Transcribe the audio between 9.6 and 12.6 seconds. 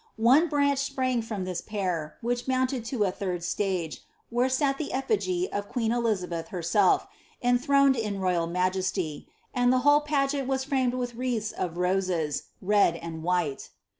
the whole pageant was framed with wreaths of roses,